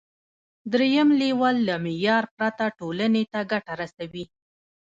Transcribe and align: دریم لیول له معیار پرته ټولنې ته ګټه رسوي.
دریم 0.71 1.09
لیول 1.21 1.55
له 1.67 1.75
معیار 1.83 2.25
پرته 2.35 2.65
ټولنې 2.79 3.23
ته 3.31 3.39
ګټه 3.51 3.73
رسوي. 3.81 4.25